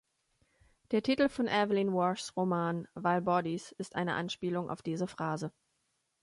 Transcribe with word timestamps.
Der 0.89 1.03
Titel 1.03 1.29
von 1.29 1.47
Evelyn 1.47 1.93
Waughs 1.93 2.35
Roman 2.35 2.87
"Vile 2.95 3.21
Bodies" 3.21 3.71
ist 3.73 3.95
eine 3.95 4.15
Anspielung 4.15 4.67
auf 4.71 4.81
diese 4.81 5.05
Phrase. 5.05 5.51